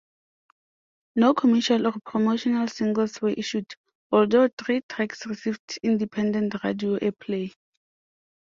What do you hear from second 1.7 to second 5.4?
or promotional singles were issued, although three tracks